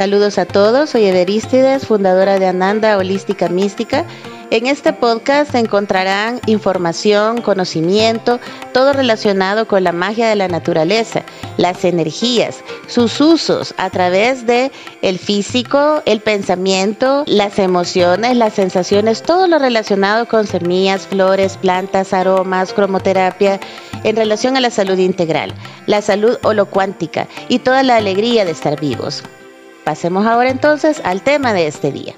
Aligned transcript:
Saludos 0.00 0.38
a 0.38 0.46
todos, 0.46 0.88
soy 0.88 1.04
Everístides, 1.04 1.86
fundadora 1.86 2.38
de 2.38 2.46
Ananda 2.46 2.96
Holística 2.96 3.50
Mística. 3.50 4.06
En 4.50 4.66
este 4.66 4.94
podcast 4.94 5.54
encontrarán 5.54 6.40
información, 6.46 7.42
conocimiento, 7.42 8.40
todo 8.72 8.94
relacionado 8.94 9.68
con 9.68 9.84
la 9.84 9.92
magia 9.92 10.30
de 10.30 10.36
la 10.36 10.48
naturaleza, 10.48 11.24
las 11.58 11.84
energías, 11.84 12.64
sus 12.86 13.20
usos 13.20 13.74
a 13.76 13.90
través 13.90 14.46
de 14.46 14.72
el 15.02 15.18
físico, 15.18 16.00
el 16.06 16.20
pensamiento, 16.20 17.24
las 17.26 17.58
emociones, 17.58 18.38
las 18.38 18.54
sensaciones, 18.54 19.22
todo 19.22 19.48
lo 19.48 19.58
relacionado 19.58 20.26
con 20.26 20.46
semillas, 20.46 21.06
flores, 21.08 21.58
plantas, 21.58 22.14
aromas, 22.14 22.72
cromoterapia, 22.72 23.60
en 24.02 24.16
relación 24.16 24.56
a 24.56 24.60
la 24.60 24.70
salud 24.70 24.96
integral, 24.96 25.52
la 25.84 26.00
salud 26.00 26.38
holocuántica 26.42 27.28
y 27.50 27.58
toda 27.58 27.82
la 27.82 27.96
alegría 27.96 28.46
de 28.46 28.52
estar 28.52 28.80
vivos. 28.80 29.22
Pasemos 29.84 30.26
ahora 30.26 30.50
entonces 30.50 31.00
al 31.04 31.22
tema 31.22 31.52
de 31.52 31.66
este 31.66 31.90
día. 31.92 32.14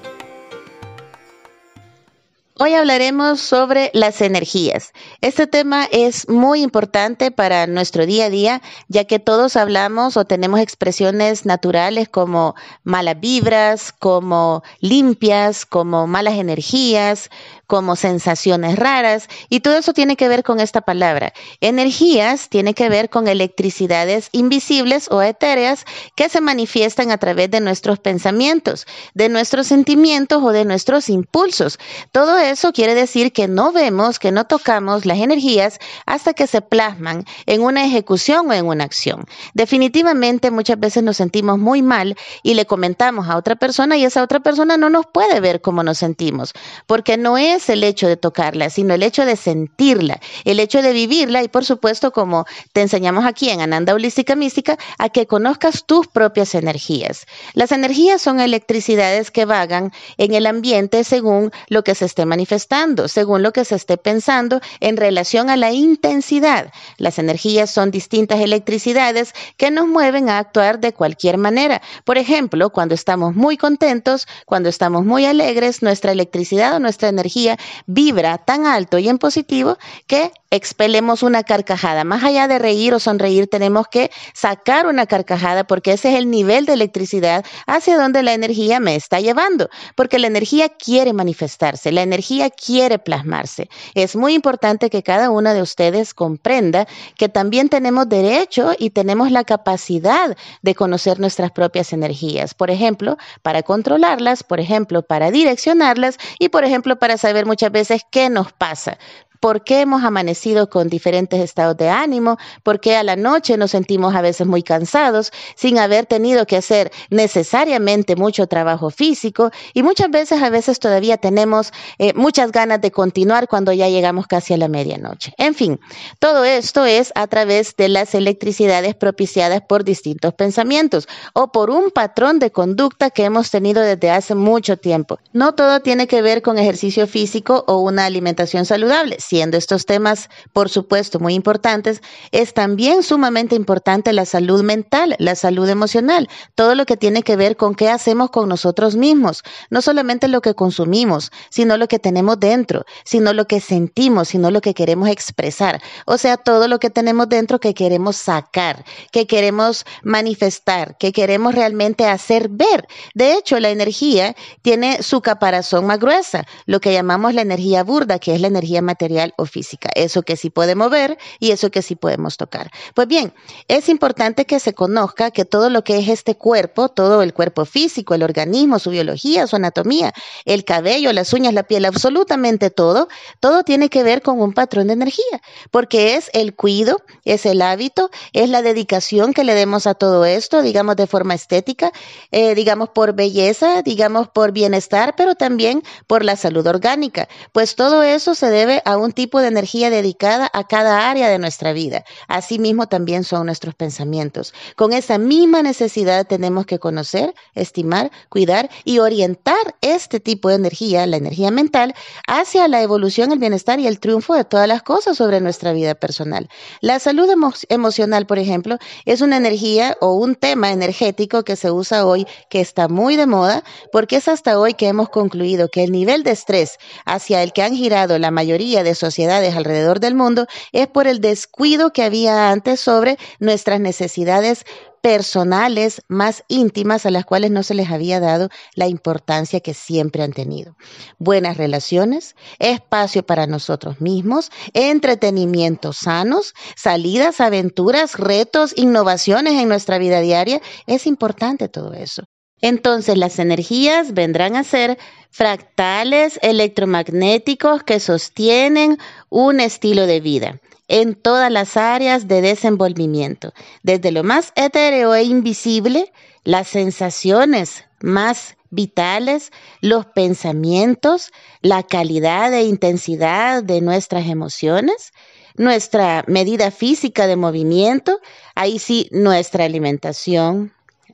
Hoy 2.59 2.75
hablaremos 2.75 3.41
sobre 3.41 3.89
las 3.95 4.21
energías. 4.21 4.93
Este 5.21 5.47
tema 5.47 5.87
es 5.91 6.29
muy 6.29 6.61
importante 6.61 7.31
para 7.31 7.65
nuestro 7.65 8.05
día 8.05 8.25
a 8.25 8.29
día, 8.29 8.61
ya 8.87 9.05
que 9.05 9.17
todos 9.17 9.55
hablamos 9.55 10.17
o 10.17 10.25
tenemos 10.25 10.59
expresiones 10.59 11.47
naturales 11.47 12.09
como 12.09 12.53
malas 12.83 13.19
vibras, 13.19 13.91
como 13.91 14.61
limpias, 14.81 15.65
como 15.65 16.05
malas 16.05 16.35
energías, 16.35 17.31
como 17.65 17.95
sensaciones 17.95 18.77
raras, 18.77 19.29
y 19.49 19.61
todo 19.61 19.75
eso 19.75 19.93
tiene 19.93 20.15
que 20.15 20.27
ver 20.27 20.43
con 20.43 20.59
esta 20.59 20.81
palabra. 20.81 21.33
Energías 21.59 22.49
tiene 22.49 22.75
que 22.75 22.87
ver 22.87 23.09
con 23.09 23.27
electricidades 23.27 24.29
invisibles 24.31 25.09
o 25.09 25.23
etéreas 25.23 25.85
que 26.15 26.29
se 26.29 26.39
manifiestan 26.39 27.09
a 27.09 27.17
través 27.17 27.49
de 27.49 27.61
nuestros 27.61 27.97
pensamientos, 27.97 28.85
de 29.15 29.27
nuestros 29.27 29.65
sentimientos 29.65 30.43
o 30.43 30.51
de 30.51 30.65
nuestros 30.65 31.09
impulsos. 31.09 31.79
Todo 32.11 32.37
eso 32.49 32.73
quiere 32.73 32.95
decir 32.95 33.31
que 33.33 33.47
no 33.47 33.71
vemos, 33.71 34.19
que 34.19 34.31
no 34.31 34.45
tocamos 34.45 35.05
las 35.05 35.19
energías 35.19 35.79
hasta 36.05 36.33
que 36.33 36.47
se 36.47 36.61
plasman 36.61 37.25
en 37.45 37.61
una 37.61 37.85
ejecución 37.85 38.49
o 38.49 38.53
en 38.53 38.65
una 38.65 38.83
acción. 38.83 39.25
Definitivamente 39.53 40.51
muchas 40.51 40.79
veces 40.79 41.03
nos 41.03 41.17
sentimos 41.17 41.59
muy 41.59 41.81
mal 41.81 42.15
y 42.41 42.53
le 42.53 42.65
comentamos 42.65 43.29
a 43.29 43.37
otra 43.37 43.55
persona 43.55 43.97
y 43.97 44.05
esa 44.05 44.23
otra 44.23 44.39
persona 44.39 44.77
no 44.77 44.89
nos 44.89 45.05
puede 45.05 45.39
ver 45.39 45.61
cómo 45.61 45.83
nos 45.83 45.97
sentimos, 45.97 46.53
porque 46.87 47.17
no 47.17 47.37
es 47.37 47.69
el 47.69 47.83
hecho 47.83 48.07
de 48.07 48.17
tocarla, 48.17 48.69
sino 48.69 48.93
el 48.93 49.03
hecho 49.03 49.25
de 49.25 49.35
sentirla, 49.35 50.19
el 50.45 50.59
hecho 50.59 50.81
de 50.81 50.93
vivirla 50.93 51.43
y 51.43 51.47
por 51.47 51.65
supuesto 51.65 52.11
como 52.11 52.45
te 52.71 52.81
enseñamos 52.81 53.25
aquí 53.25 53.49
en 53.49 53.61
Ananda 53.61 53.93
Holística 53.93 54.35
Mística, 54.35 54.77
a 54.97 55.09
que 55.09 55.27
conozcas 55.27 55.85
tus 55.85 56.07
propias 56.07 56.55
energías. 56.55 57.25
Las 57.53 57.71
energías 57.71 58.21
son 58.21 58.39
electricidades 58.39 59.31
que 59.31 59.45
vagan 59.45 59.91
en 60.17 60.33
el 60.33 60.45
ambiente 60.45 61.03
según 61.03 61.51
lo 61.67 61.83
que 61.83 61.95
se 61.95 62.05
esté 62.05 62.25
manifestando, 62.33 63.07
según 63.07 63.43
lo 63.43 63.53
que 63.53 63.63
se 63.63 63.75
esté 63.75 63.95
pensando 63.97 64.59
en 64.79 64.97
relación 64.97 65.51
a 65.51 65.55
la 65.55 65.71
intensidad. 65.71 66.73
Las 66.97 67.19
energías 67.19 67.69
son 67.69 67.91
distintas 67.91 68.39
electricidades 68.41 69.33
que 69.55 69.69
nos 69.69 69.87
mueven 69.87 70.29
a 70.29 70.39
actuar 70.39 70.79
de 70.79 70.93
cualquier 70.93 71.37
manera. 71.37 71.83
Por 72.05 72.17
ejemplo, 72.17 72.71
cuando 72.71 72.95
estamos 72.95 73.35
muy 73.35 73.55
contentos, 73.55 74.25
cuando 74.47 74.69
estamos 74.69 75.05
muy 75.05 75.25
alegres, 75.25 75.83
nuestra 75.83 76.11
electricidad 76.11 76.73
o 76.73 76.79
nuestra 76.79 77.09
energía 77.09 77.57
vibra 77.85 78.39
tan 78.39 78.65
alto 78.65 78.97
y 78.97 79.09
en 79.09 79.19
positivo 79.19 79.77
que 80.07 80.31
expelemos 80.49 81.23
una 81.23 81.43
carcajada. 81.43 82.03
Más 82.03 82.23
allá 82.23 82.47
de 82.47 82.59
reír 82.59 82.93
o 82.93 82.99
sonreír, 82.99 83.47
tenemos 83.47 83.87
que 83.87 84.11
sacar 84.33 84.85
una 84.85 85.07
carcajada 85.07 85.63
porque 85.63 85.93
ese 85.93 86.11
es 86.11 86.19
el 86.19 86.29
nivel 86.29 86.65
de 86.65 86.73
electricidad 86.73 87.43
hacia 87.65 87.97
donde 87.97 88.21
la 88.21 88.33
energía 88.33 88.79
me 88.79 88.95
está 88.95 89.19
llevando, 89.19 89.69
porque 89.95 90.19
la 90.19 90.27
energía 90.27 90.69
quiere 90.69 91.11
manifestarse, 91.11 91.91
la 91.91 92.03
energía 92.03 92.22
quiere 92.49 92.99
plasmarse. 92.99 93.69
Es 93.93 94.15
muy 94.15 94.33
importante 94.33 94.89
que 94.89 95.03
cada 95.03 95.29
una 95.29 95.53
de 95.53 95.61
ustedes 95.61 96.13
comprenda 96.13 96.87
que 97.17 97.29
también 97.29 97.69
tenemos 97.69 98.07
derecho 98.09 98.71
y 98.77 98.91
tenemos 98.91 99.31
la 99.31 99.43
capacidad 99.43 100.35
de 100.61 100.75
conocer 100.75 101.19
nuestras 101.19 101.51
propias 101.51 101.93
energías. 101.93 102.53
Por 102.53 102.71
ejemplo, 102.71 103.17
para 103.41 103.63
controlarlas, 103.63 104.43
por 104.43 104.59
ejemplo, 104.59 105.03
para 105.03 105.31
direccionarlas 105.31 106.17
y, 106.39 106.49
por 106.49 106.63
ejemplo, 106.63 106.97
para 106.97 107.17
saber 107.17 107.45
muchas 107.45 107.71
veces 107.71 108.01
qué 108.09 108.29
nos 108.29 108.51
pasa 108.53 108.97
por 109.43 109.65
qué 109.65 109.81
hemos 109.81 110.05
amanecido 110.05 110.69
con 110.69 110.87
diferentes 110.87 111.41
estados 111.41 111.75
de 111.75 111.89
ánimo, 111.89 112.37
por 112.63 112.79
qué 112.79 112.95
a 112.95 113.03
la 113.03 113.17
noche 113.17 113.57
nos 113.57 113.71
sentimos 113.71 114.15
a 114.15 114.21
veces 114.21 114.47
muy 114.47 114.63
cansados 114.63 115.33
sin 115.57 115.79
haber 115.79 116.05
tenido 116.05 116.45
que 116.45 116.55
hacer 116.55 116.93
necesariamente 117.09 118.15
mucho 118.15 118.47
trabajo 118.47 118.89
físico 118.89 119.51
y 119.73 119.83
muchas 119.83 120.09
veces 120.11 120.41
a 120.41 120.49
veces 120.49 120.79
todavía 120.79 121.17
tenemos 121.17 121.73
eh, 121.97 122.13
muchas 122.13 122.53
ganas 122.53 122.79
de 122.79 122.91
continuar 122.91 123.49
cuando 123.49 123.73
ya 123.73 123.89
llegamos 123.89 124.27
casi 124.27 124.53
a 124.53 124.57
la 124.57 124.69
medianoche. 124.69 125.33
En 125.37 125.55
fin, 125.55 125.77
todo 126.19 126.45
esto 126.45 126.85
es 126.85 127.11
a 127.13 127.27
través 127.27 127.75
de 127.75 127.89
las 127.89 128.15
electricidades 128.15 128.95
propiciadas 128.95 129.61
por 129.61 129.83
distintos 129.83 130.33
pensamientos 130.35 131.09
o 131.33 131.51
por 131.51 131.69
un 131.69 131.91
patrón 131.91 132.39
de 132.39 132.53
conducta 132.53 133.09
que 133.09 133.25
hemos 133.25 133.51
tenido 133.51 133.81
desde 133.81 134.09
hace 134.09 134.35
mucho 134.35 134.77
tiempo. 134.77 135.19
No 135.33 135.53
todo 135.53 135.81
tiene 135.81 136.07
que 136.07 136.21
ver 136.21 136.41
con 136.41 136.57
ejercicio 136.57 137.07
físico 137.07 137.65
o 137.67 137.79
una 137.81 138.05
alimentación 138.05 138.63
saludable 138.63 139.17
siendo 139.33 139.57
estos 139.57 139.87
temas, 139.87 140.29
por 140.53 140.69
supuesto, 140.69 141.19
muy 141.19 141.33
importantes, 141.33 142.03
es 142.31 142.53
también 142.53 143.01
sumamente 143.01 143.55
importante 143.55 144.13
la 144.13 144.25
salud 144.25 144.61
mental, 144.61 145.15
la 145.17 145.33
salud 145.33 145.67
emocional, 145.67 146.29
todo 146.53 146.75
lo 146.75 146.85
que 146.85 146.97
tiene 146.97 147.23
que 147.23 147.35
ver 147.35 147.57
con 147.57 147.73
qué 147.73 147.89
hacemos 147.89 148.29
con 148.29 148.47
nosotros 148.47 148.95
mismos, 148.95 149.41
no 149.71 149.81
solamente 149.81 150.27
lo 150.27 150.41
que 150.41 150.53
consumimos, 150.53 151.31
sino 151.49 151.77
lo 151.77 151.87
que 151.87 151.97
tenemos 151.97 152.39
dentro, 152.39 152.85
sino 153.05 153.33
lo 153.33 153.47
que 153.47 153.59
sentimos, 153.59 154.27
sino 154.27 154.51
lo 154.51 154.61
que 154.61 154.75
queremos 154.75 155.09
expresar, 155.09 155.81
o 156.05 156.19
sea, 156.19 156.37
todo 156.37 156.67
lo 156.67 156.77
que 156.77 156.91
tenemos 156.91 157.27
dentro 157.27 157.59
que 157.59 157.73
queremos 157.73 158.17
sacar, 158.17 158.85
que 159.11 159.25
queremos 159.25 159.83
manifestar, 160.03 160.95
que 160.99 161.11
queremos 161.11 161.55
realmente 161.55 162.05
hacer 162.05 162.49
ver. 162.49 162.87
De 163.15 163.33
hecho, 163.33 163.59
la 163.59 163.71
energía 163.71 164.35
tiene 164.61 165.01
su 165.01 165.21
caparazón 165.21 165.87
más 165.87 165.97
gruesa, 165.97 166.45
lo 166.67 166.79
que 166.79 166.93
llamamos 166.93 167.33
la 167.33 167.41
energía 167.41 167.83
burda, 167.83 168.19
que 168.19 168.35
es 168.35 168.41
la 168.41 168.47
energía 168.47 168.83
material 168.83 169.22
o 169.37 169.45
física, 169.45 169.89
eso 169.95 170.23
que 170.23 170.35
sí 170.35 170.49
podemos 170.49 170.89
ver 170.89 171.17
y 171.39 171.51
eso 171.51 171.71
que 171.71 171.81
sí 171.81 171.95
podemos 171.95 172.37
tocar. 172.37 172.71
Pues 172.93 173.07
bien, 173.07 173.33
es 173.67 173.87
importante 173.89 174.45
que 174.45 174.59
se 174.59 174.73
conozca 174.73 175.31
que 175.31 175.45
todo 175.45 175.69
lo 175.69 175.83
que 175.83 175.99
es 175.99 176.09
este 176.09 176.35
cuerpo, 176.35 176.89
todo 176.89 177.21
el 177.21 177.33
cuerpo 177.33 177.65
físico, 177.65 178.15
el 178.15 178.23
organismo, 178.23 178.79
su 178.79 178.89
biología, 178.89 179.47
su 179.47 179.55
anatomía, 179.55 180.13
el 180.45 180.65
cabello, 180.65 181.13
las 181.13 181.31
uñas, 181.33 181.53
la 181.53 181.63
piel, 181.63 181.85
absolutamente 181.85 182.69
todo, 182.69 183.07
todo 183.39 183.63
tiene 183.63 183.89
que 183.89 184.03
ver 184.03 184.21
con 184.21 184.41
un 184.41 184.53
patrón 184.53 184.87
de 184.87 184.93
energía, 184.93 185.41
porque 185.71 186.15
es 186.15 186.29
el 186.33 186.55
cuido, 186.55 187.01
es 187.23 187.45
el 187.45 187.61
hábito, 187.61 188.09
es 188.33 188.49
la 188.49 188.61
dedicación 188.61 189.33
que 189.33 189.43
le 189.43 189.53
demos 189.53 189.87
a 189.87 189.93
todo 189.93 190.25
esto, 190.25 190.61
digamos 190.61 190.95
de 190.95 191.07
forma 191.07 191.33
estética, 191.33 191.91
eh, 192.31 192.55
digamos 192.55 192.89
por 192.89 193.13
belleza, 193.13 193.81
digamos 193.81 194.27
por 194.27 194.51
bienestar, 194.51 195.15
pero 195.15 195.35
también 195.35 195.83
por 196.07 196.23
la 196.25 196.35
salud 196.35 196.65
orgánica, 196.67 197.27
pues 197.51 197.75
todo 197.75 198.03
eso 198.03 198.35
se 198.35 198.49
debe 198.49 198.81
a 198.85 198.97
un 198.97 199.12
tipo 199.13 199.39
de 199.39 199.47
energía 199.47 199.89
dedicada 199.89 200.49
a 200.53 200.65
cada 200.65 201.09
área 201.09 201.29
de 201.29 201.39
nuestra 201.39 201.73
vida. 201.73 202.03
Asimismo 202.27 202.87
también 202.87 203.23
son 203.23 203.45
nuestros 203.45 203.75
pensamientos. 203.75 204.53
Con 204.75 204.93
esa 204.93 205.17
misma 205.17 205.63
necesidad 205.63 206.27
tenemos 206.27 206.65
que 206.65 206.79
conocer, 206.79 207.33
estimar, 207.55 208.11
cuidar 208.29 208.69
y 208.83 208.99
orientar 208.99 209.75
este 209.81 210.19
tipo 210.19 210.49
de 210.49 210.55
energía, 210.55 211.07
la 211.07 211.17
energía 211.17 211.51
mental, 211.51 211.93
hacia 212.27 212.67
la 212.67 212.81
evolución, 212.81 213.31
el 213.31 213.39
bienestar 213.39 213.79
y 213.79 213.87
el 213.87 213.99
triunfo 213.99 214.35
de 214.35 214.43
todas 214.43 214.67
las 214.67 214.83
cosas 214.83 215.17
sobre 215.17 215.41
nuestra 215.41 215.73
vida 215.73 215.95
personal. 215.95 216.49
La 216.81 216.99
salud 216.99 217.29
emocional, 217.69 218.25
por 218.25 218.39
ejemplo, 218.39 218.77
es 219.05 219.21
una 219.21 219.37
energía 219.37 219.97
o 220.01 220.13
un 220.13 220.35
tema 220.35 220.71
energético 220.71 221.43
que 221.43 221.55
se 221.55 221.71
usa 221.71 222.05
hoy, 222.05 222.25
que 222.49 222.61
está 222.61 222.87
muy 222.87 223.15
de 223.15 223.27
moda, 223.27 223.63
porque 223.91 224.17
es 224.17 224.27
hasta 224.27 224.59
hoy 224.59 224.73
que 224.73 224.87
hemos 224.87 225.09
concluido 225.09 225.69
que 225.69 225.83
el 225.83 225.91
nivel 225.91 226.23
de 226.23 226.31
estrés 226.31 226.77
hacia 227.05 227.43
el 227.43 227.53
que 227.53 227.63
han 227.63 227.75
girado 227.75 228.17
la 228.19 228.31
mayoría 228.31 228.83
de 228.83 228.95
sociedades 229.03 229.55
alrededor 229.55 229.99
del 229.99 230.15
mundo 230.15 230.47
es 230.71 230.87
por 230.87 231.07
el 231.07 231.19
descuido 231.19 231.91
que 231.91 232.03
había 232.03 232.49
antes 232.51 232.79
sobre 232.79 233.17
nuestras 233.39 233.81
necesidades 233.81 234.63
personales 235.01 236.01
más 236.07 236.45
íntimas 236.47 237.05
a 237.05 237.11
las 237.11 237.25
cuales 237.25 237.51
no 237.51 237.61
se 237.61 237.73
les 237.73 237.91
había 237.91 238.21
dado 238.21 238.47
la 238.73 238.87
importancia 238.87 239.59
que 239.59 239.73
siempre 239.73 240.23
han 240.23 240.31
tenido. 240.31 240.77
Buenas 241.19 241.57
relaciones, 241.57 242.37
espacio 242.57 243.25
para 243.25 243.45
nosotros 243.45 243.99
mismos, 243.99 244.49
entretenimientos 244.71 245.97
sanos, 245.97 246.53
salidas, 246.77 247.41
aventuras, 247.41 248.17
retos, 248.17 248.71
innovaciones 248.77 249.61
en 249.61 249.67
nuestra 249.67 249.97
vida 249.97 250.21
diaria. 250.21 250.61
Es 250.87 251.05
importante 251.05 251.67
todo 251.67 251.93
eso. 251.93 252.23
Entonces 252.63 253.17
las 253.17 253.39
energías 253.39 254.13
vendrán 254.13 254.55
a 254.55 254.63
ser 254.63 254.97
fractales 255.29 256.39
electromagnéticos 256.41 257.83
que 257.83 257.99
sostienen 257.99 258.97
un 259.27 259.59
estilo 259.59 260.07
de 260.07 260.21
vida 260.21 260.61
en 260.87 261.15
todas 261.15 261.51
las 261.51 261.75
áreas 261.75 262.29
de 262.29 262.41
desenvolvimiento, 262.41 263.51
desde 263.83 264.13
lo 264.13 264.23
más 264.23 264.53
etéreo 264.55 265.13
e 265.13 265.23
invisible 265.23 266.13
las 266.45 266.69
sensaciones 266.69 267.83
más 267.99 268.55
vitales, 268.69 269.51
los 269.81 270.05
pensamientos, 270.05 271.33
la 271.61 271.83
calidad 271.83 272.53
e 272.53 272.63
intensidad 272.63 273.61
de 273.61 273.81
nuestras 273.81 274.25
emociones, 274.27 275.11
nuestra 275.57 276.23
medida 276.27 276.71
física 276.71 277.27
de 277.27 277.35
movimiento, 277.35 278.21
ahí 278.55 278.79
sí 278.79 279.09
nuestra 279.11 279.65
alimentación, 279.65 280.71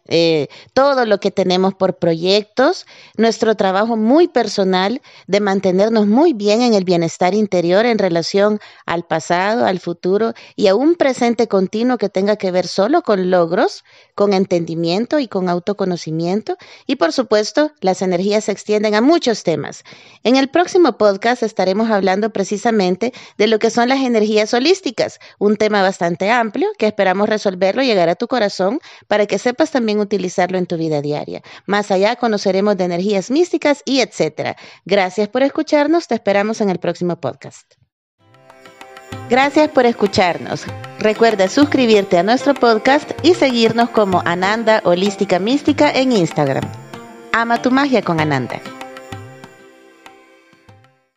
eh, 0.09 0.47
todo 0.73 1.05
lo 1.05 1.19
que 1.19 1.31
tenemos 1.31 1.73
por 1.75 1.97
proyectos, 1.97 2.85
nuestro 3.15 3.55
trabajo 3.55 3.95
muy 3.95 4.27
personal 4.27 5.01
de 5.27 5.39
mantenernos 5.39 6.07
muy 6.07 6.33
bien 6.33 6.61
en 6.61 6.73
el 6.73 6.83
bienestar 6.83 7.33
interior 7.33 7.85
en 7.85 7.99
relación 7.99 8.59
al 8.85 9.05
pasado, 9.05 9.65
al 9.65 9.79
futuro 9.79 10.33
y 10.55 10.67
a 10.67 10.75
un 10.75 10.95
presente 10.95 11.47
continuo 11.47 11.97
que 11.97 12.09
tenga 12.09 12.35
que 12.35 12.51
ver 12.51 12.67
solo 12.67 13.03
con 13.03 13.29
logros, 13.29 13.83
con 14.15 14.33
entendimiento 14.33 15.19
y 15.19 15.27
con 15.27 15.47
autoconocimiento. 15.47 16.57
Y 16.87 16.95
por 16.95 17.13
supuesto, 17.13 17.71
las 17.79 18.01
energías 18.01 18.45
se 18.45 18.51
extienden 18.51 18.95
a 18.95 19.01
muchos 19.01 19.43
temas. 19.43 19.83
En 20.23 20.35
el 20.35 20.49
próximo 20.49 20.97
podcast 20.97 21.43
estaremos 21.43 21.89
hablando 21.91 22.31
precisamente 22.31 23.13
de 23.37 23.47
lo 23.47 23.59
que 23.59 23.69
son 23.69 23.89
las 23.89 23.99
energías 23.99 24.53
holísticas, 24.53 25.19
un 25.37 25.55
tema 25.55 25.81
bastante 25.81 26.31
amplio 26.31 26.67
que 26.77 26.87
esperamos 26.87 27.29
resolverlo 27.29 27.83
llegar 27.83 28.09
a 28.09 28.15
tu 28.15 28.27
corazón 28.27 28.79
para 29.07 29.25
que 29.25 29.37
sepas 29.37 29.71
utilizarlo 29.99 30.57
en 30.57 30.65
tu 30.65 30.77
vida 30.77 31.01
diaria. 31.01 31.41
Más 31.65 31.91
allá 31.91 32.15
conoceremos 32.15 32.77
de 32.77 32.85
energías 32.85 33.31
místicas 33.31 33.81
y 33.85 34.01
etcétera. 34.01 34.55
Gracias 34.85 35.27
por 35.27 35.43
escucharnos, 35.43 36.07
te 36.07 36.15
esperamos 36.15 36.61
en 36.61 36.69
el 36.69 36.79
próximo 36.79 37.15
podcast. 37.17 37.73
Gracias 39.29 39.69
por 39.69 39.85
escucharnos. 39.85 40.65
Recuerda 40.99 41.47
suscribirte 41.47 42.17
a 42.17 42.23
nuestro 42.23 42.55
podcast 42.55 43.11
y 43.23 43.35
seguirnos 43.35 43.89
como 43.89 44.21
Ananda 44.25 44.81
Holística 44.83 45.37
Mística 45.39 45.91
en 45.91 46.11
Instagram. 46.11 46.63
Ama 47.31 47.61
tu 47.61 47.69
magia 47.69 48.01
con 48.01 48.19
Ananda. 48.19 48.78